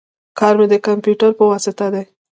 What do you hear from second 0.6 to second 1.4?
د کمپیوټر